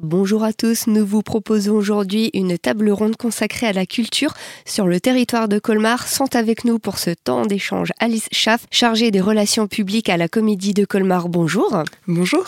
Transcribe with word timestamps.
Bonjour 0.00 0.44
à 0.44 0.52
tous, 0.52 0.86
nous 0.86 1.04
vous 1.04 1.22
proposons 1.22 1.74
aujourd'hui 1.74 2.30
une 2.32 2.56
table 2.56 2.88
ronde 2.90 3.16
consacrée 3.16 3.66
à 3.66 3.72
la 3.72 3.84
culture 3.84 4.32
sur 4.64 4.86
le 4.86 5.00
territoire 5.00 5.48
de 5.48 5.58
Colmar. 5.58 6.06
Sont 6.06 6.36
avec 6.36 6.64
nous 6.64 6.78
pour 6.78 6.98
ce 6.98 7.10
temps 7.10 7.46
d'échange 7.46 7.90
Alice 7.98 8.28
Schaff, 8.30 8.68
chargée 8.70 9.10
des 9.10 9.20
relations 9.20 9.66
publiques 9.66 10.08
à 10.08 10.16
la 10.16 10.28
Comédie 10.28 10.72
de 10.72 10.84
Colmar. 10.84 11.28
Bonjour. 11.28 11.82
Bonjour. 12.06 12.44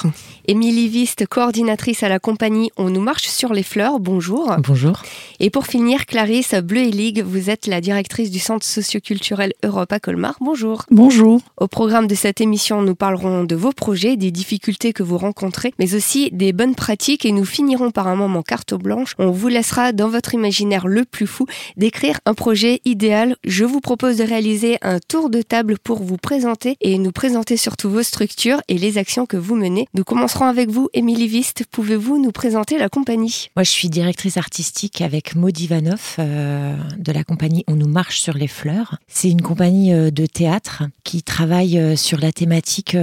Émilie 0.46 0.86
Viste, 0.86 1.26
coordinatrice 1.26 2.04
à 2.04 2.08
la 2.08 2.20
compagnie 2.20 2.70
On 2.76 2.88
nous 2.88 3.00
marche 3.00 3.26
sur 3.26 3.52
les 3.52 3.64
fleurs. 3.64 3.98
Bonjour. 3.98 4.54
Bonjour. 4.58 5.02
Et 5.40 5.50
pour 5.50 5.66
finir, 5.66 6.06
Clarisse 6.06 6.54
Bleu 6.54 6.82
et 6.82 6.92
Ligue, 6.92 7.24
vous 7.24 7.50
êtes 7.50 7.66
la 7.66 7.80
directrice 7.80 8.30
du 8.30 8.38
Centre 8.38 8.64
socioculturel 8.64 9.54
Europe 9.64 9.92
à 9.92 9.98
Colmar. 9.98 10.36
Bonjour. 10.40 10.84
Bonjour. 10.92 11.40
Au 11.56 11.66
programme 11.66 12.06
de 12.06 12.14
cette 12.14 12.40
émission, 12.40 12.80
nous 12.82 12.94
parlerons 12.94 13.42
de 13.42 13.56
vos 13.56 13.72
projets, 13.72 14.16
des 14.16 14.30
difficultés 14.30 14.92
que 14.92 15.02
vous 15.02 15.18
rencontrez, 15.18 15.74
mais 15.80 15.96
aussi 15.96 16.30
des 16.30 16.52
bonnes 16.52 16.76
pratiques 16.76 17.26
et 17.26 17.32
nous 17.32 17.39
finirons 17.44 17.90
par 17.90 18.08
un 18.08 18.16
moment 18.16 18.42
carte 18.42 18.74
blanche. 18.74 19.14
On 19.18 19.30
vous 19.30 19.48
laissera 19.48 19.92
dans 19.92 20.08
votre 20.08 20.34
imaginaire 20.34 20.86
le 20.86 21.04
plus 21.04 21.26
fou 21.26 21.46
d'écrire 21.76 22.20
un 22.26 22.34
projet 22.34 22.80
idéal. 22.84 23.36
Je 23.44 23.64
vous 23.64 23.80
propose 23.80 24.18
de 24.18 24.24
réaliser 24.24 24.78
un 24.82 24.98
tour 24.98 25.30
de 25.30 25.42
table 25.42 25.78
pour 25.78 26.02
vous 26.02 26.16
présenter 26.16 26.76
et 26.80 26.98
nous 26.98 27.12
présenter 27.12 27.56
surtout 27.56 27.90
vos 27.90 28.02
structures 28.02 28.60
et 28.68 28.78
les 28.78 28.98
actions 28.98 29.26
que 29.26 29.36
vous 29.36 29.56
menez. 29.56 29.86
Nous 29.94 30.04
commencerons 30.04 30.46
avec 30.46 30.70
vous, 30.70 30.88
Émilie 30.94 31.28
Viste. 31.28 31.64
Pouvez-vous 31.70 32.22
nous 32.22 32.32
présenter 32.32 32.78
la 32.78 32.88
compagnie? 32.88 33.48
Moi, 33.56 33.64
je 33.64 33.70
suis 33.70 33.88
directrice 33.88 34.36
artistique 34.36 35.00
avec 35.00 35.34
Maud 35.34 35.58
Ivanov 35.58 36.16
euh, 36.18 36.76
de 36.98 37.12
la 37.12 37.24
compagnie 37.24 37.64
On 37.66 37.76
nous 37.76 37.88
marche 37.88 38.20
sur 38.20 38.34
les 38.34 38.48
fleurs. 38.48 38.98
C'est 39.08 39.30
une 39.30 39.42
compagnie 39.42 39.92
euh, 39.92 40.10
de 40.10 40.26
théâtre 40.26 40.84
qui 41.04 41.22
travaille 41.22 41.78
euh, 41.78 41.96
sur 41.96 42.18
la 42.18 42.32
thématique 42.32 42.96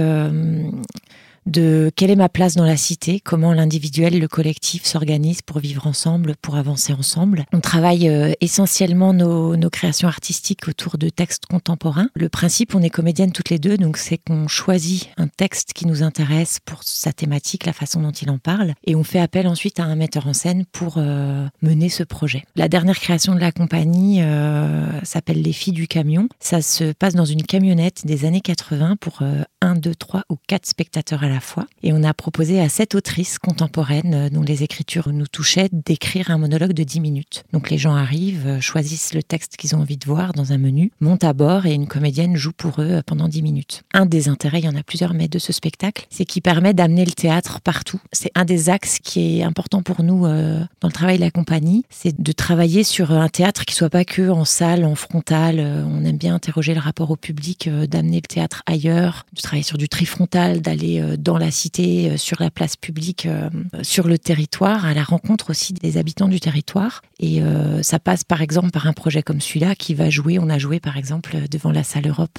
de 1.48 1.90
quelle 1.96 2.10
est 2.10 2.16
ma 2.16 2.28
place 2.28 2.54
dans 2.54 2.64
la 2.64 2.76
cité, 2.76 3.20
comment 3.20 3.52
l'individuel, 3.52 4.18
le 4.18 4.28
collectif 4.28 4.84
s'organise 4.84 5.42
pour 5.42 5.58
vivre 5.58 5.86
ensemble, 5.86 6.34
pour 6.40 6.56
avancer 6.56 6.92
ensemble. 6.92 7.44
On 7.52 7.60
travaille 7.60 8.08
euh, 8.08 8.32
essentiellement 8.40 9.12
nos, 9.12 9.56
nos, 9.56 9.70
créations 9.70 10.08
artistiques 10.08 10.68
autour 10.68 10.98
de 10.98 11.08
textes 11.08 11.46
contemporains. 11.46 12.10
Le 12.14 12.28
principe, 12.28 12.74
on 12.74 12.82
est 12.82 12.90
comédienne 12.90 13.32
toutes 13.32 13.50
les 13.50 13.58
deux, 13.58 13.76
donc 13.76 13.96
c'est 13.96 14.18
qu'on 14.18 14.46
choisit 14.48 15.08
un 15.16 15.28
texte 15.28 15.72
qui 15.72 15.86
nous 15.86 16.02
intéresse 16.02 16.58
pour 16.64 16.82
sa 16.82 17.12
thématique, 17.12 17.64
la 17.64 17.72
façon 17.72 18.00
dont 18.00 18.12
il 18.12 18.30
en 18.30 18.38
parle, 18.38 18.74
et 18.84 18.94
on 18.94 19.04
fait 19.04 19.20
appel 19.20 19.46
ensuite 19.46 19.80
à 19.80 19.84
un 19.84 19.96
metteur 19.96 20.26
en 20.26 20.34
scène 20.34 20.64
pour 20.70 20.96
euh, 20.98 21.46
mener 21.62 21.88
ce 21.88 22.02
projet. 22.02 22.44
La 22.56 22.68
dernière 22.68 22.98
création 22.98 23.34
de 23.34 23.40
la 23.40 23.52
compagnie 23.52 24.22
euh, 24.22 24.86
s'appelle 25.02 25.40
Les 25.40 25.52
filles 25.52 25.72
du 25.72 25.88
camion. 25.88 26.28
Ça 26.40 26.60
se 26.60 26.92
passe 26.92 27.14
dans 27.14 27.24
une 27.24 27.42
camionnette 27.42 28.06
des 28.06 28.24
années 28.24 28.40
80 28.40 28.96
pour 28.96 29.22
un, 29.60 29.74
deux, 29.74 29.94
trois 29.94 30.24
ou 30.28 30.36
quatre 30.46 30.66
spectateurs 30.66 31.22
à 31.22 31.28
la 31.28 31.37
fois. 31.40 31.66
Et 31.82 31.92
on 31.92 32.02
a 32.02 32.12
proposé 32.14 32.60
à 32.60 32.68
cette 32.68 32.94
autrice 32.94 33.38
contemporaine, 33.38 34.14
euh, 34.14 34.30
dont 34.30 34.42
les 34.42 34.62
écritures 34.62 35.10
nous 35.12 35.26
touchaient, 35.26 35.68
d'écrire 35.72 36.30
un 36.30 36.38
monologue 36.38 36.72
de 36.72 36.82
10 36.82 37.00
minutes. 37.00 37.44
Donc 37.52 37.70
les 37.70 37.78
gens 37.78 37.94
arrivent, 37.94 38.46
euh, 38.46 38.60
choisissent 38.60 39.14
le 39.14 39.22
texte 39.22 39.56
qu'ils 39.56 39.74
ont 39.74 39.80
envie 39.80 39.96
de 39.96 40.04
voir 40.04 40.32
dans 40.32 40.52
un 40.52 40.58
menu, 40.58 40.90
montent 41.00 41.24
à 41.24 41.32
bord 41.32 41.66
et 41.66 41.74
une 41.74 41.86
comédienne 41.86 42.36
joue 42.36 42.52
pour 42.52 42.80
eux 42.80 42.90
euh, 42.90 43.02
pendant 43.04 43.28
10 43.28 43.42
minutes. 43.42 43.82
Un 43.92 44.06
des 44.06 44.28
intérêts, 44.28 44.58
il 44.58 44.64
y 44.64 44.68
en 44.68 44.76
a 44.76 44.82
plusieurs, 44.82 45.14
mais 45.14 45.28
de 45.28 45.38
ce 45.38 45.52
spectacle, 45.52 46.06
c'est 46.10 46.24
qu'il 46.24 46.42
permet 46.42 46.74
d'amener 46.74 47.04
le 47.04 47.12
théâtre 47.12 47.60
partout. 47.60 48.00
C'est 48.12 48.30
un 48.34 48.44
des 48.44 48.70
axes 48.70 48.98
qui 48.98 49.38
est 49.38 49.42
important 49.42 49.82
pour 49.82 50.02
nous 50.02 50.22
dans 50.22 50.88
le 50.88 50.92
travail 50.92 51.16
de 51.16 51.22
la 51.22 51.30
compagnie, 51.30 51.84
c'est 51.90 52.20
de 52.20 52.32
travailler 52.32 52.84
sur 52.84 53.12
un 53.12 53.28
théâtre 53.28 53.64
qui 53.64 53.74
soit 53.74 53.90
pas 53.90 54.04
que 54.04 54.28
en 54.30 54.44
salle, 54.44 54.84
en 54.84 54.94
frontal. 54.94 55.60
On 55.60 56.04
aime 56.04 56.16
bien 56.16 56.34
interroger 56.34 56.74
le 56.74 56.80
rapport 56.80 57.10
au 57.10 57.16
public, 57.16 57.68
d'amener 57.68 58.16
le 58.16 58.26
théâtre 58.26 58.62
ailleurs, 58.66 59.26
de 59.34 59.40
travailler 59.40 59.64
sur 59.64 59.78
du 59.78 59.88
trifrontal, 59.88 60.60
d'aller 60.60 61.16
dans 61.18 61.36
la 61.36 61.50
cité, 61.50 62.10
euh, 62.10 62.16
sur 62.16 62.40
la 62.40 62.50
place 62.50 62.76
publique, 62.76 63.26
euh, 63.26 63.50
sur 63.82 64.08
le 64.08 64.18
territoire, 64.18 64.86
à 64.86 64.94
la 64.94 65.02
rencontre 65.02 65.50
aussi 65.50 65.74
des 65.74 65.98
habitants 65.98 66.28
du 66.28 66.40
territoire. 66.40 67.02
Et 67.18 67.42
euh, 67.42 67.82
ça 67.82 67.98
passe 67.98 68.24
par 68.24 68.40
exemple 68.40 68.70
par 68.70 68.86
un 68.86 68.92
projet 68.92 69.22
comme 69.22 69.40
celui-là 69.40 69.74
qui 69.74 69.94
va 69.94 70.08
jouer. 70.08 70.38
On 70.38 70.48
a 70.48 70.58
joué 70.58 70.78
par 70.80 70.96
exemple 70.96 71.36
devant 71.50 71.72
la 71.72 71.82
salle 71.82 72.06
Europe 72.06 72.38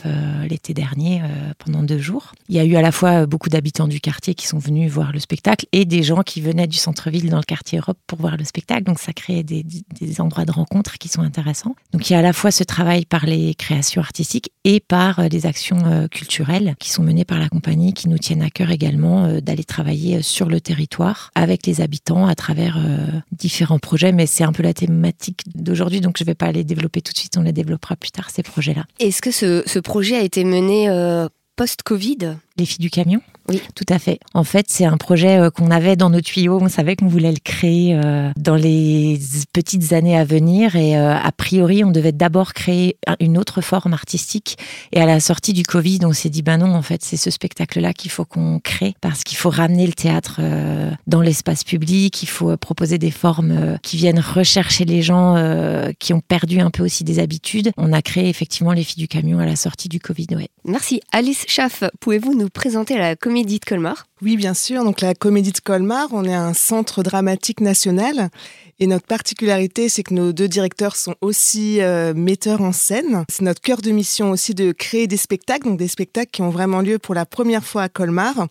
l'été 0.49 0.73
dernier 0.73 1.21
pendant 1.57 1.83
deux 1.83 1.97
jours. 1.97 2.31
Il 2.47 2.55
y 2.55 2.59
a 2.59 2.63
eu 2.63 2.75
à 2.75 2.81
la 2.81 2.91
fois 2.91 3.25
beaucoup 3.25 3.49
d'habitants 3.49 3.87
du 3.87 3.99
quartier 3.99 4.35
qui 4.35 4.47
sont 4.47 4.57
venus 4.57 4.89
voir 4.89 5.11
le 5.11 5.19
spectacle 5.19 5.65
et 5.73 5.83
des 5.83 6.01
gens 6.01 6.21
qui 6.21 6.39
venaient 6.39 6.67
du 6.67 6.77
centre-ville 6.77 7.29
dans 7.29 7.37
le 7.37 7.43
quartier 7.43 7.79
Europe 7.79 7.97
pour 8.07 8.19
voir 8.19 8.37
le 8.37 8.45
spectacle. 8.45 8.83
Donc 8.83 8.99
ça 8.99 9.11
crée 9.11 9.43
des, 9.43 9.63
des 9.63 10.21
endroits 10.21 10.45
de 10.45 10.51
rencontre 10.51 10.97
qui 10.97 11.09
sont 11.09 11.21
intéressants. 11.21 11.75
Donc 11.91 12.09
il 12.09 12.13
y 12.13 12.15
a 12.15 12.19
à 12.19 12.23
la 12.23 12.33
fois 12.33 12.51
ce 12.51 12.63
travail 12.63 13.05
par 13.05 13.25
les 13.25 13.55
créations 13.55 14.01
artistiques 14.01 14.51
et 14.63 14.79
par 14.79 15.27
les 15.29 15.45
actions 15.45 16.07
culturelles 16.09 16.75
qui 16.79 16.89
sont 16.89 17.03
menées 17.03 17.25
par 17.25 17.39
la 17.39 17.49
compagnie 17.49 17.93
qui 17.93 18.07
nous 18.07 18.17
tiennent 18.17 18.43
à 18.43 18.49
cœur 18.49 18.68
également 18.71 19.25
euh, 19.25 19.41
d'aller 19.41 19.63
travailler 19.63 20.17
euh, 20.17 20.21
sur 20.21 20.47
le 20.47 20.61
territoire 20.61 21.31
avec 21.35 21.65
les 21.65 21.81
habitants 21.81 22.27
à 22.27 22.35
travers 22.35 22.77
euh, 22.77 22.97
différents 23.31 23.79
projets. 23.79 24.11
Mais 24.11 24.25
c'est 24.25 24.43
un 24.43 24.51
peu 24.51 24.63
la 24.63 24.73
thématique 24.73 25.43
d'aujourd'hui, 25.55 26.01
donc 26.01 26.17
je 26.17 26.23
ne 26.23 26.27
vais 26.27 26.35
pas 26.35 26.51
les 26.51 26.63
développer 26.63 27.01
tout 27.01 27.13
de 27.13 27.17
suite. 27.17 27.37
On 27.37 27.41
les 27.41 27.53
développera 27.53 27.95
plus 27.95 28.11
tard, 28.11 28.29
ces 28.29 28.43
projets-là. 28.43 28.85
Est-ce 28.99 29.21
que 29.21 29.31
ce, 29.31 29.63
ce, 29.65 29.79
projet 29.79 30.15
a 30.15 30.21
été 30.21 30.43
mené 30.43 30.89
post-Covid? 31.55 32.37
Les 32.59 32.65
filles 32.65 32.79
du 32.79 32.89
camion 32.89 33.21
oui, 33.49 33.61
tout 33.73 33.85
à 33.89 33.97
fait. 33.97 34.19
En 34.35 34.43
fait, 34.43 34.67
c'est 34.69 34.85
un 34.85 34.97
projet 34.97 35.39
euh, 35.39 35.49
qu'on 35.49 35.71
avait 35.71 35.95
dans 35.95 36.11
nos 36.11 36.21
tuyaux. 36.21 36.59
On 36.61 36.69
savait 36.69 36.95
qu'on 36.95 37.07
voulait 37.07 37.31
le 37.31 37.39
créer 37.43 37.95
euh, 37.95 38.29
dans 38.37 38.55
les 38.55 39.19
petites 39.53 39.91
années 39.91 40.15
à 40.15 40.23
venir. 40.23 40.75
Et 40.75 40.95
euh, 40.95 41.15
a 41.15 41.31
priori, 41.31 41.83
on 41.83 41.89
devait 41.89 42.11
d'abord 42.11 42.53
créer 42.53 42.97
une 43.19 43.39
autre 43.39 43.61
forme 43.61 43.93
artistique. 43.93 44.59
Et 44.91 45.01
à 45.01 45.07
la 45.07 45.19
sortie 45.19 45.53
du 45.53 45.63
Covid, 45.63 46.01
on 46.03 46.13
s'est 46.13 46.29
dit, 46.29 46.43
ben 46.43 46.57
non, 46.57 46.75
en 46.75 46.83
fait, 46.83 47.03
c'est 47.03 47.17
ce 47.17 47.31
spectacle-là 47.31 47.93
qu'il 47.93 48.11
faut 48.11 48.23
qu'on 48.23 48.59
crée 48.59 48.93
parce 49.01 49.23
qu'il 49.23 49.37
faut 49.37 49.49
ramener 49.49 49.87
le 49.87 49.93
théâtre 49.93 50.41
dans 51.07 51.21
l'espace 51.21 51.63
public. 51.63 52.21
Il 52.21 52.29
faut 52.29 52.55
proposer 52.57 52.99
des 52.99 53.11
formes 53.11 53.79
qui 53.81 53.97
viennent 53.97 54.19
rechercher 54.19 54.85
les 54.85 55.01
gens 55.01 55.35
qui 55.97 56.13
ont 56.13 56.21
perdu 56.21 56.59
un 56.59 56.69
peu 56.69 56.83
aussi 56.83 57.03
des 57.03 57.19
habitudes. 57.19 57.71
On 57.77 57.93
a 57.93 58.01
créé 58.01 58.29
effectivement 58.29 58.73
les 58.73 58.83
filles 58.83 59.01
du 59.01 59.07
camion 59.07 59.39
à 59.39 59.45
la 59.45 59.55
sortie 59.55 59.89
du 59.89 59.99
Covid. 59.99 60.27
Ouais. 60.35 60.49
Merci. 60.65 61.01
Alice 61.11 61.45
Schaff, 61.47 61.83
pouvez-vous 61.99 62.35
nous 62.35 62.48
présenter 62.49 62.97
la 62.97 63.15
Comédie 63.15 63.59
de 63.59 63.65
Colmar 63.65 64.08
Oui, 64.21 64.35
bien 64.35 64.53
sûr. 64.53 64.83
Donc 64.83 64.99
la 64.99 65.15
Comédie 65.15 65.53
de 65.53 65.59
Colmar, 65.59 66.09
on 66.11 66.25
est 66.25 66.33
un 66.33 66.53
centre 66.53 67.03
dramatique 67.03 67.61
national 67.61 68.29
et 68.81 68.87
notre 68.87 69.05
particularité, 69.05 69.89
c'est 69.89 70.03
que 70.03 70.13
nos 70.13 70.31
deux 70.31 70.47
directeurs 70.47 70.95
sont 70.95 71.15
aussi 71.19 71.81
euh, 71.81 72.13
metteurs 72.13 72.61
en 72.61 72.71
scène. 72.71 73.25
C'est 73.29 73.41
notre 73.41 73.59
cœur 73.59 73.81
de 73.81 73.91
mission 73.91 74.31
aussi 74.31 74.53
de 74.53 74.71
créer 74.71 75.05
des 75.05 75.17
spectacles, 75.17 75.67
donc 75.67 75.77
des 75.77 75.89
spectacles 75.89 76.31
qui 76.31 76.41
ont 76.41 76.49
vraiment 76.49 76.79
lieu 76.79 76.97
pour 76.97 77.13
la 77.13 77.25
première 77.25 77.65
fois 77.65 77.83
à 77.83 77.89
Colmar. 77.89 78.47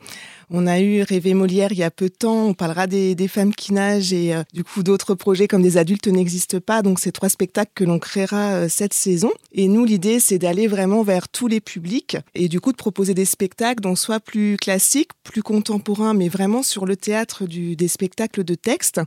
On 0.51 0.67
a 0.67 0.81
eu 0.81 1.03
Rêver 1.03 1.33
Molière 1.33 1.73
il 1.73 1.79
y 1.79 1.83
a 1.83 1.91
peu 1.91 2.11
de 2.11 2.15
temps. 2.15 2.47
On 2.47 2.55
parlera 2.55 2.87
des, 2.87 3.15
des 3.15 3.29
femmes 3.29 3.55
qui 3.55 3.73
nagent 3.73 4.13
et 4.13 4.35
euh, 4.35 4.43
du 4.53 4.65
coup 4.65 4.83
d'autres 4.83 5.15
projets 5.15 5.49
comme 5.49 5.63
des 5.63 5.79
adultes 5.79 6.09
n'existent 6.09 6.61
pas. 6.61 6.83
Donc 6.83 7.01
c'est 7.01 7.13
trois 7.13 7.31
spectacles 7.31 7.73
que 7.75 7.85
l'on 7.85 7.99
créera 7.99 8.53
euh, 8.53 8.69
cette 8.69 8.95
saison. 8.95 9.31
Et 9.53 9.67
nous, 9.67 9.87
l'idée, 9.87 10.21
c'est 10.21 10.39
d'aller 10.39 10.67
vraiment 10.67 11.03
vers 11.03 11.29
tous 11.29 11.49
les 11.49 11.61
publics 11.61 12.19
et 12.35 12.49
du 12.49 12.61
coup 12.61 12.73
de 12.73 12.77
proposer 12.77 13.15
des 13.15 13.25
spectacles 13.25 13.81
donc 13.81 13.99
soit 13.99 14.21
plus 14.21 14.59
classiques, 14.59 15.11
plus 15.23 15.43
contemporains, 15.59 16.15
mais 16.15 16.29
vraiment 16.29 16.63
sur 16.63 16.87
le 16.87 16.97
théâtre 16.97 17.45
des 17.47 17.89
spectacles 17.89 18.45
de 18.45 18.55
texte, 18.55 19.01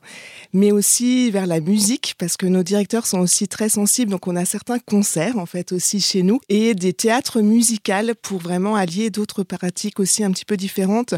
mais 0.51 0.73
aussi 0.73 1.31
vers 1.31 1.47
la 1.47 1.61
musique 1.61 2.15
parce 2.17 2.35
que 2.35 2.45
nos 2.45 2.61
directeurs 2.61 3.05
sont 3.05 3.19
aussi 3.19 3.47
très 3.47 3.69
sensibles. 3.69 4.11
Donc 4.11 4.27
on 4.27 4.35
a 4.35 4.43
certains 4.43 4.79
concerts 4.79 5.37
en 5.37 5.45
fait 5.45 5.71
aussi 5.71 6.01
chez 6.01 6.23
nous 6.23 6.41
et 6.49 6.73
des 6.73 6.91
théâtres 6.91 7.39
musicaux 7.39 8.13
pour 8.21 8.39
vraiment 8.39 8.75
allier 8.75 9.09
d'autres 9.09 9.43
pratiques 9.43 9.99
aussi 10.01 10.25
un 10.25 10.31
petit 10.31 10.43
peu 10.43 10.57
différentes 10.57 11.13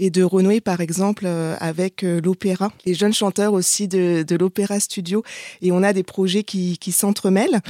et 0.00 0.10
de 0.10 0.24
renouer 0.24 0.60
par 0.60 0.80
exemple 0.80 1.24
euh, 1.26 1.56
avec 1.60 2.02
euh, 2.02 2.20
l'opéra, 2.20 2.72
les 2.84 2.94
jeunes 2.94 3.14
chanteurs 3.14 3.52
aussi 3.52 3.86
de, 3.86 4.24
l'opéra 4.34 4.80
studio 4.80 5.22
et 5.60 5.70
on 5.70 5.84
a 5.84 5.92
des 5.92 6.02
projets 6.02 6.42
qui, 6.42 6.76
qui 6.78 6.90
s'entremêlent. 6.90 7.60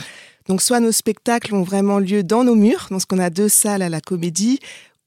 Donc 0.48 0.60
soit 0.60 0.80
nos 0.80 0.92
spectacles 0.92 1.54
ont 1.54 1.62
vraiment 1.62 1.98
lieu 1.98 2.22
dans 2.22 2.42
nos 2.42 2.56
murs, 2.56 2.86
parce 2.88 3.04
qu'on 3.04 3.20
a 3.20 3.30
deux 3.30 3.48
salles 3.48 3.82
à 3.82 3.88
la 3.88 4.00
comédie, 4.00 4.58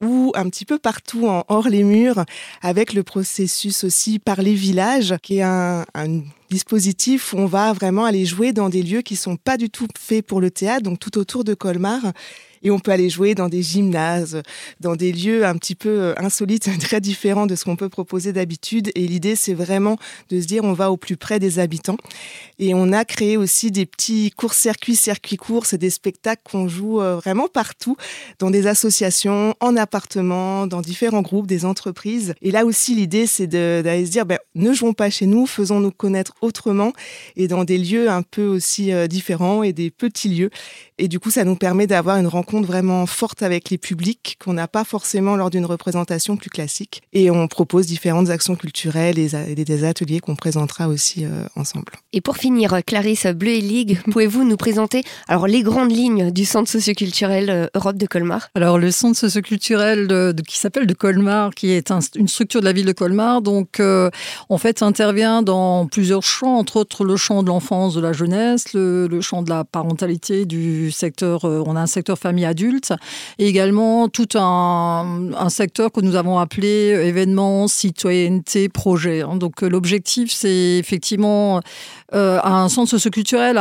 ou 0.05 0.31
un 0.35 0.49
petit 0.49 0.65
peu 0.65 0.77
partout 0.77 1.27
en 1.27 1.43
hors 1.47 1.67
les 1.67 1.83
murs, 1.83 2.23
avec 2.61 2.93
le 2.93 3.03
processus 3.03 3.83
aussi 3.83 4.19
par 4.19 4.41
les 4.41 4.53
villages, 4.53 5.15
qui 5.21 5.37
est 5.37 5.43
un, 5.43 5.85
un 5.93 6.21
dispositif 6.49 7.33
où 7.33 7.37
on 7.37 7.45
va 7.45 7.73
vraiment 7.73 8.05
aller 8.05 8.25
jouer 8.25 8.53
dans 8.53 8.69
des 8.69 8.83
lieux 8.83 9.01
qui 9.01 9.15
sont 9.15 9.35
pas 9.35 9.57
du 9.57 9.69
tout 9.69 9.87
faits 9.97 10.25
pour 10.25 10.39
le 10.41 10.51
théâtre, 10.51 10.83
donc 10.83 10.99
tout 10.99 11.17
autour 11.17 11.43
de 11.43 11.53
Colmar 11.53 12.13
et 12.65 12.71
on 12.71 12.79
peut 12.79 12.91
aller 12.91 13.09
jouer 13.09 13.35
dans 13.35 13.47
des 13.47 13.61
gymnases, 13.61 14.41
dans 14.81 14.95
des 14.95 15.13
lieux 15.13 15.45
un 15.45 15.55
petit 15.55 15.75
peu 15.75 15.89
euh, 15.89 16.13
insolites, 16.17 16.67
très 16.79 16.99
différents 16.99 17.45
de 17.45 17.55
ce 17.55 17.63
qu'on 17.63 17.75
peut 17.75 17.89
proposer 17.89 18.33
d'habitude. 18.33 18.91
Et 18.95 19.07
l'idée, 19.07 19.35
c'est 19.35 19.53
vraiment 19.53 19.97
de 20.29 20.41
se 20.41 20.47
dire, 20.47 20.63
on 20.63 20.73
va 20.73 20.91
au 20.91 20.97
plus 20.97 21.15
près 21.15 21.39
des 21.39 21.59
habitants. 21.59 21.97
Et 22.57 22.73
on 22.73 22.91
a 22.91 23.05
créé 23.05 23.37
aussi 23.37 23.69
des 23.69 23.85
petits 23.85 24.31
courts-circuits, 24.31 24.95
circuits-courts, 24.95 25.67
c'est 25.67 25.77
des 25.77 25.91
spectacles 25.91 26.41
qu'on 26.43 26.67
joue 26.67 27.01
euh, 27.01 27.15
vraiment 27.15 27.47
partout, 27.47 27.97
dans 28.39 28.49
des 28.49 28.65
associations, 28.65 29.53
en 29.59 29.77
appartements, 29.77 30.65
dans 30.65 30.81
différents 30.81 31.21
groupes, 31.21 31.45
des 31.45 31.65
entreprises. 31.65 32.33
Et 32.41 32.49
là 32.49 32.65
aussi, 32.65 32.95
l'idée, 32.95 33.27
c'est 33.27 33.47
d'aller 33.47 34.07
se 34.07 34.11
dire, 34.11 34.25
ben, 34.25 34.39
ne 34.55 34.73
jouons 34.73 34.93
pas 34.93 35.11
chez 35.11 35.27
nous, 35.27 35.45
faisons-nous 35.45 35.91
connaître 35.91 36.33
autrement 36.41 36.93
et 37.35 37.47
dans 37.47 37.63
des 37.63 37.77
lieux 37.77 38.09
un 38.09 38.23
peu 38.23 38.47
aussi 38.47 38.91
différents 39.07 39.61
et 39.61 39.71
des 39.71 39.91
petits 39.91 40.29
lieux. 40.29 40.49
Et 40.97 41.07
du 41.07 41.19
coup, 41.19 41.29
ça 41.29 41.43
nous 41.43 41.55
permet 41.55 41.85
d'avoir 41.85 42.17
une 42.17 42.27
rencontre 42.27 42.54
vraiment 42.63 43.05
forte 43.05 43.43
avec 43.43 43.69
les 43.69 43.77
publics 43.77 44.37
qu'on 44.43 44.53
n'a 44.53 44.67
pas 44.67 44.83
forcément 44.83 45.35
lors 45.35 45.49
d'une 45.49 45.65
représentation 45.65 46.37
plus 46.37 46.49
classique. 46.49 47.01
Et 47.13 47.29
on 47.31 47.47
propose 47.47 47.87
différentes 47.87 48.29
actions 48.29 48.55
culturelles 48.55 49.17
et 49.19 49.55
des 49.55 49.83
ateliers 49.83 50.19
qu'on 50.19 50.35
présentera 50.35 50.87
aussi 50.87 51.25
euh, 51.25 51.47
ensemble. 51.55 51.93
Et 52.13 52.21
pour 52.21 52.37
finir, 52.37 52.79
Clarisse 52.85 53.27
Bleu 53.27 53.51
et 53.51 53.61
Ligue, 53.61 53.99
pouvez-vous 54.11 54.43
nous 54.43 54.57
présenter 54.57 55.03
alors 55.27 55.47
les 55.47 55.63
grandes 55.63 55.91
lignes 55.91 56.31
du 56.31 56.45
centre 56.45 56.69
socioculturel 56.69 57.49
euh, 57.49 57.67
Europe 57.75 57.97
de 57.97 58.05
Colmar? 58.05 58.49
Alors 58.55 58.77
le 58.77 58.91
centre 58.91 59.17
socioculturel 59.17 60.07
de, 60.07 60.33
qui 60.47 60.57
s'appelle 60.57 60.87
de 60.87 60.93
Colmar, 60.93 61.53
qui 61.53 61.71
est 61.71 61.91
une 62.15 62.27
structure 62.27 62.61
de 62.61 62.65
la 62.65 62.73
ville 62.73 62.85
de 62.85 62.91
Colmar, 62.91 63.41
donc 63.41 63.79
euh, 63.79 64.09
en 64.49 64.57
fait 64.57 64.81
intervient 64.81 65.41
dans 65.41 65.87
plusieurs 65.87 66.23
champs, 66.23 66.57
entre 66.57 66.77
autres 66.77 67.03
le 67.03 67.17
champ 67.17 67.43
de 67.43 67.47
l'enfance, 67.47 67.93
de 67.95 68.01
la 68.01 68.13
jeunesse, 68.13 68.73
le, 68.73 69.07
le 69.07 69.21
champ 69.21 69.41
de 69.41 69.49
la 69.49 69.63
parentalité, 69.63 70.45
du 70.45 70.91
secteur, 70.91 71.45
euh, 71.45 71.63
on 71.65 71.75
a 71.75 71.81
un 71.81 71.87
secteur 71.87 72.17
famille 72.35 72.45
adulte 72.45 72.91
et 73.39 73.47
également 73.47 74.09
tout 74.09 74.27
un, 74.35 75.29
secteur 75.47 75.91
que 75.91 76.01
nous 76.01 76.15
avons 76.15 76.37
appelé 76.37 76.67
événements, 76.67 77.69
citoyenneté, 77.69 78.67
projet. 78.67 79.21
Hein. 79.21 79.37
Donc 79.37 79.63
euh, 79.63 79.69
l'objectif, 79.69 80.31
c'est 80.31 80.77
effectivement 80.77 81.61
euh, 82.13 82.39
un 82.43 82.67
centre 82.67 82.89
socioculturel 82.89 83.55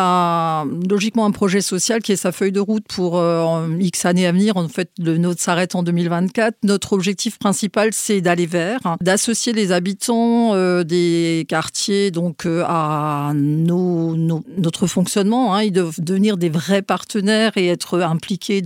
logiquement 0.91 1.27
un 1.27 1.31
projet 1.31 1.61
social 1.61 2.03
qui 2.03 2.13
est 2.13 2.17
sa 2.17 2.33
feuille 2.33 2.53
de 2.53 2.61
route 2.61 2.85
pour 2.89 3.19
euh, 3.19 3.69
X 3.79 4.07
années 4.07 4.27
à 4.27 4.33
venir. 4.33 4.57
En 4.57 4.67
fait, 4.69 4.91
le 4.99 5.19
nôtre 5.19 5.41
s'arrête 5.41 5.77
en 5.77 5.85
2024. 5.85 6.57
Notre 6.65 6.95
objectif 6.95 7.39
principal, 7.39 7.91
c'est 7.93 8.21
d'aller 8.21 8.47
vers, 8.47 8.81
d'associer 9.01 9.53
les 9.53 9.71
habitants 9.71 10.55
des 10.83 11.47
quartiers 11.49 12.11
donc 12.11 12.47
à 12.47 13.33
notre 13.35 14.87
fonctionnement. 14.87 15.55
Hein. 15.55 15.63
Ils 15.63 15.73
doivent 15.73 16.01
devenir 16.01 16.37
des 16.37 16.49
vrais 16.49 16.83
partenaires 16.83 17.53
et 17.57 17.69
être 17.69 18.01
impliqués 18.01 18.63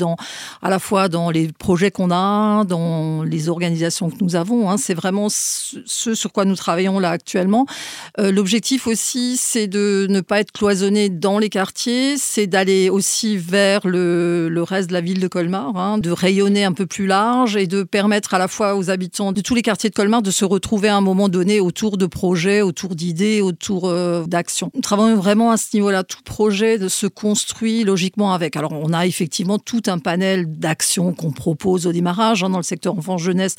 à 0.62 0.70
la 0.70 0.78
fois 0.78 1.08
dans 1.08 1.30
les 1.30 1.48
projets 1.52 1.90
qu'on 1.90 2.10
a, 2.10 2.64
dans 2.64 3.22
les 3.22 3.48
organisations 3.48 4.10
que 4.10 4.16
nous 4.20 4.36
avons. 4.36 4.70
Hein. 4.70 4.76
C'est 4.76 4.94
vraiment 4.94 5.28
ce 5.28 6.14
sur 6.14 6.32
quoi 6.32 6.44
nous 6.44 6.56
travaillons 6.56 6.98
là 6.98 7.10
actuellement. 7.10 7.66
L'objectif 8.18 8.86
aussi, 8.86 9.36
c'est 9.36 9.66
de 9.66 10.06
ne 10.08 10.20
pas 10.20 10.40
être 10.40 10.52
cloisonné 10.52 11.08
dans 11.08 11.38
les 11.38 11.48
quartiers, 11.48 12.16
c'est 12.18 12.46
d'aller 12.46 12.90
aussi 12.90 13.36
vers 13.36 13.86
le, 13.86 14.48
le, 14.48 14.62
reste 14.62 14.88
de 14.88 14.94
la 14.94 15.00
ville 15.00 15.20
de 15.20 15.28
Colmar, 15.28 15.76
hein, 15.76 15.98
de 15.98 16.10
rayonner 16.10 16.64
un 16.64 16.72
peu 16.72 16.86
plus 16.86 17.06
large 17.06 17.56
et 17.56 17.66
de 17.66 17.82
permettre 17.82 18.34
à 18.34 18.38
la 18.38 18.48
fois 18.48 18.76
aux 18.76 18.90
habitants 18.90 19.32
de 19.32 19.40
tous 19.40 19.54
les 19.54 19.62
quartiers 19.62 19.90
de 19.90 19.94
Colmar 19.94 20.22
de 20.22 20.30
se 20.30 20.44
retrouver 20.44 20.88
à 20.88 20.96
un 20.96 21.00
moment 21.00 21.28
donné 21.28 21.60
autour 21.60 21.96
de 21.96 22.06
projets, 22.06 22.62
autour 22.62 22.94
d'idées, 22.94 23.40
autour 23.40 23.88
euh, 23.88 24.24
d'actions. 24.26 24.70
Nous 24.74 24.80
travaillons 24.80 25.16
vraiment 25.16 25.50
à 25.50 25.56
ce 25.56 25.68
niveau-là. 25.74 26.04
Tout 26.04 26.22
projet 26.24 26.88
se 26.88 27.06
construit 27.06 27.84
logiquement 27.84 28.32
avec. 28.32 28.56
Alors, 28.56 28.72
on 28.72 28.92
a 28.92 29.06
effectivement 29.06 29.58
tout 29.58 29.82
un 29.88 29.98
panel 29.98 30.58
d'actions 30.58 31.12
qu'on 31.12 31.32
propose 31.32 31.86
au 31.86 31.92
démarrage. 31.92 32.42
Hein, 32.42 32.50
dans 32.50 32.58
le 32.58 32.62
secteur 32.62 32.96
enfant-jeunesse, 32.96 33.56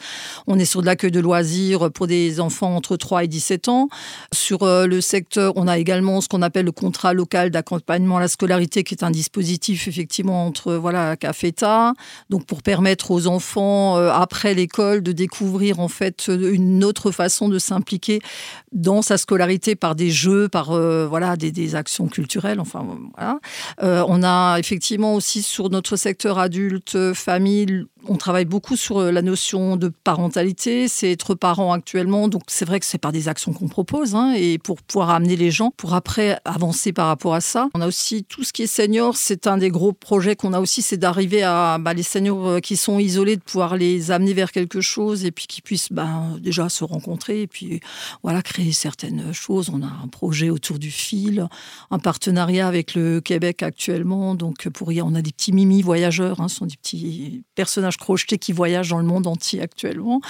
on 0.48 0.58
est 0.60 0.66
sur 0.66 0.82
de 0.82 0.86
l'accueil 0.86 1.12
de 1.12 1.20
loisirs 1.20 1.92
pour 1.92 2.08
des 2.08 2.40
enfants 2.40 2.76
entre 2.76 2.98
3 2.98 3.24
et 3.24 3.28
17 3.28 3.70
ans. 3.70 3.90
Sur 4.34 4.64
euh, 4.64 4.86
le 4.86 5.02
secteur, 5.02 5.54
on 5.56 5.68
a 5.68 5.78
également 5.78 6.22
ce 6.22 6.28
qu'on 6.28 6.42
appelle 6.42 6.66
le 6.66 6.72
contrat 6.72 7.14
local 7.14 7.50
d'accompagnement 7.50 8.18
à 8.18 8.20
la 8.22 8.28
scolarité, 8.28 8.84
qui 8.84 8.94
est 8.94 9.04
un 9.04 9.12
dispositif 9.12 9.88
effectivement 9.88 10.46
entre 10.46 10.74
voilà 10.76 11.16
CAFETA, 11.16 11.94
donc 12.30 12.46
pour 12.46 12.62
permettre 12.62 13.12
aux 13.12 13.28
enfants 13.28 13.98
euh, 13.98 14.12
après 14.12 14.54
l'école 14.54 15.02
de 15.02 15.12
découvrir 15.12 15.80
en 15.80 15.88
fait 15.88 16.28
une 16.28 16.84
autre 16.84 17.12
façon 17.12 17.50
de 17.50 17.60
s'impliquer 17.60 18.20
dans 18.72 19.02
sa 19.02 19.18
scolarité 19.18 19.76
par 19.76 19.96
des 19.96 20.12
jeux, 20.12 20.48
par 20.48 20.72
euh, 20.72 21.08
voilà 21.08 21.36
des, 21.36 21.76
actions 21.76 22.08
culturelles. 22.08 22.60
Enfin 22.60 22.86
voilà. 23.16 23.40
On 24.08 24.24
a 24.24 24.58
effectivement 24.58 25.14
aussi 25.14 25.44
sur 25.44 25.70
notre 25.70 25.96
secteur 25.96 26.19
adulte, 26.26 27.14
famille, 27.14 27.86
on 28.08 28.16
travaille 28.16 28.46
beaucoup 28.46 28.76
sur 28.76 29.02
la 29.02 29.22
notion 29.22 29.76
de 29.76 29.90
parentalité, 29.90 30.88
c'est 30.88 31.12
être 31.12 31.36
parent 31.36 31.74
actuellement. 31.74 32.28
Donc 32.28 32.44
c'est 32.48 32.66
vrai 32.66 32.80
que 32.80 32.86
c'est 32.86 32.98
par 32.98 33.12
des 33.12 33.28
actions 33.28 33.54
qu'on 33.54 33.68
propose 33.68 34.16
hein, 34.16 34.34
et 34.36 34.58
pour 34.58 34.82
pouvoir 34.82 35.10
amener 35.10 35.36
les 35.36 35.52
gens 35.52 35.72
pour 35.76 35.94
après 35.94 36.40
avancer 36.46 36.94
par 36.94 37.08
rapport 37.08 37.34
à 37.34 37.42
ça. 37.42 37.70
On 37.74 37.82
a 37.82 37.88
aussi 37.88 38.24
tout 38.24 38.44
ce 38.44 38.54
qui 38.54 38.64
est 38.64 38.68
senior, 38.68 39.18
c'est 39.18 39.48
un 39.48 39.58
des 39.58 39.70
gros 39.70 39.94
projets 39.94 40.36
qu'on 40.36 40.54
a 40.54 40.60
aussi, 40.60 40.82
c'est 40.82 40.98
d'arriver 40.98 41.44
à 41.44 41.78
bah, 41.80 41.94
les 41.94 42.04
seniors 42.04 42.48
euh, 42.48 42.60
qui 42.60 42.78
sont 42.78 43.00
isolés, 43.00 43.36
de 43.36 43.42
pouvoir 43.42 43.76
les 43.76 44.12
amener 44.12 44.34
vers 44.34 44.52
quelque 44.52 44.82
chose 44.82 45.26
et 45.26 45.32
puis 45.32 45.48
qu'ils 45.48 45.64
puissent 45.64 45.92
bah, 45.92 46.10
déjà 46.40 46.70
se 46.70 46.84
rencontrer 46.84 47.42
et 47.42 47.48
puis 47.48 47.80
voilà 48.24 48.42
créer 48.42 48.72
certaines 48.72 49.34
choses. 49.34 49.70
On 49.70 49.82
a 49.82 49.88
un 50.04 50.08
projet 50.08 50.50
autour 50.50 50.80
du 50.80 50.92
fil, 50.92 51.48
un 51.92 52.00
partenariat 52.00 52.68
avec 52.68 52.96
le 52.96 53.22
Québec 53.22 53.64
actuellement. 53.64 54.36
Donc 54.36 54.70
pour 54.70 54.90
on 54.90 55.16
a 55.16 55.22
des 55.22 55.32
petits 55.32 55.52
mimi 55.52 55.84
hein, 56.18 56.48
ce 56.48 56.56
sont 56.56 56.66
des 56.66 56.76
petits 56.76 57.44
personnages 57.56 57.98
crochetés 57.98 58.38
qui 58.38 58.52
voyagent 58.52 58.90
dans 58.90 58.98
le 58.98 59.06
monde 59.06 59.28
entier 59.28 59.62
actuellement. 59.62 60.22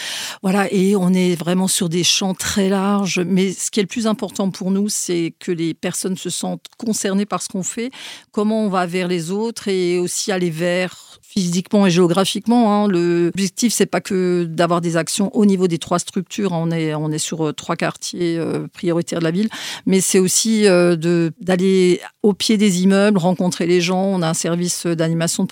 Voilà 0.41 0.71
et 0.71 0.95
on 0.95 1.13
est 1.13 1.35
vraiment 1.35 1.67
sur 1.67 1.89
des 1.89 2.03
champs 2.03 2.33
très 2.33 2.69
larges. 2.69 3.19
Mais 3.19 3.53
ce 3.53 3.71
qui 3.71 3.79
est 3.79 3.83
le 3.83 3.87
plus 3.87 4.07
important 4.07 4.51
pour 4.51 4.71
nous, 4.71 4.89
c'est 4.89 5.33
que 5.39 5.51
les 5.51 5.73
personnes 5.73 6.17
se 6.17 6.29
sentent 6.29 6.65
concernées 6.77 7.25
par 7.25 7.41
ce 7.41 7.49
qu'on 7.49 7.63
fait, 7.63 7.91
comment 8.31 8.65
on 8.65 8.69
va 8.69 8.85
vers 8.85 9.07
les 9.07 9.31
autres 9.31 9.67
et 9.67 9.99
aussi 9.99 10.31
aller 10.31 10.49
vers 10.49 11.19
physiquement 11.29 11.85
et 11.85 11.91
géographiquement. 11.91 12.73
Hein. 12.73 12.87
L'objectif, 12.87 13.71
c'est 13.71 13.85
pas 13.85 14.01
que 14.01 14.45
d'avoir 14.49 14.81
des 14.81 14.97
actions 14.97 15.29
au 15.35 15.45
niveau 15.45 15.67
des 15.67 15.77
trois 15.77 15.99
structures. 15.99 16.51
On 16.53 16.71
est, 16.71 16.95
on 16.95 17.11
est 17.11 17.19
sur 17.19 17.47
euh, 17.47 17.53
trois 17.53 17.75
quartiers 17.75 18.37
euh, 18.37 18.67
prioritaires 18.73 19.19
de 19.19 19.25
la 19.25 19.31
ville, 19.31 19.49
mais 19.85 20.01
c'est 20.01 20.17
aussi 20.17 20.67
euh, 20.67 20.95
d'aller 21.39 22.01
au 22.23 22.33
pied 22.33 22.57
des 22.57 22.81
immeubles, 22.81 23.19
rencontrer 23.19 23.67
les 23.67 23.79
gens. 23.79 24.03
On 24.03 24.23
a 24.23 24.29
un 24.29 24.33
service 24.33 24.87
d'animation 24.87 25.43
de 25.43 25.47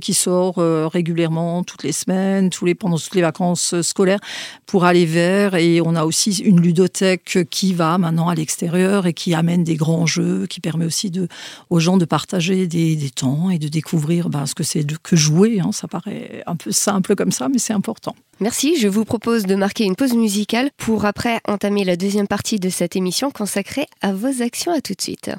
qui 0.00 0.14
sort 0.14 0.56
régulièrement, 0.56 1.62
toutes 1.64 1.82
les 1.82 1.92
semaines, 1.92 2.50
tous 2.50 2.64
les, 2.64 2.74
pendant 2.74 2.98
toutes 2.98 3.14
les 3.14 3.22
vacances 3.22 3.80
scolaires, 3.82 4.20
pour 4.66 4.84
aller 4.84 5.06
vers. 5.06 5.54
Et 5.54 5.80
on 5.84 5.94
a 5.94 6.04
aussi 6.04 6.38
une 6.38 6.60
ludothèque 6.60 7.38
qui 7.50 7.74
va 7.74 7.98
maintenant 7.98 8.28
à 8.28 8.34
l'extérieur 8.34 9.06
et 9.06 9.12
qui 9.12 9.34
amène 9.34 9.64
des 9.64 9.76
grands 9.76 10.06
jeux, 10.06 10.46
qui 10.46 10.60
permet 10.60 10.84
aussi 10.84 11.10
de, 11.10 11.28
aux 11.70 11.80
gens 11.80 11.96
de 11.96 12.04
partager 12.04 12.66
des, 12.66 12.96
des 12.96 13.10
temps 13.10 13.50
et 13.50 13.58
de 13.58 13.68
découvrir 13.68 14.28
ben, 14.28 14.46
ce 14.46 14.54
que 14.54 14.62
c'est 14.62 14.84
que 15.02 15.16
jouer. 15.16 15.60
Hein. 15.60 15.72
Ça 15.72 15.88
paraît 15.88 16.42
un 16.46 16.56
peu 16.56 16.72
simple 16.72 17.14
comme 17.16 17.32
ça, 17.32 17.48
mais 17.48 17.58
c'est 17.58 17.72
important. 17.72 18.14
Merci. 18.40 18.76
Je 18.78 18.88
vous 18.88 19.04
propose 19.04 19.44
de 19.44 19.54
marquer 19.54 19.84
une 19.84 19.96
pause 19.96 20.14
musicale 20.14 20.70
pour 20.76 21.04
après 21.04 21.40
entamer 21.46 21.84
la 21.84 21.96
deuxième 21.96 22.26
partie 22.26 22.58
de 22.58 22.70
cette 22.70 22.96
émission 22.96 23.30
consacrée 23.30 23.86
à 24.00 24.12
vos 24.12 24.42
actions. 24.42 24.72
À 24.72 24.80
tout 24.80 24.94
de 24.94 25.02
suite. 25.02 25.30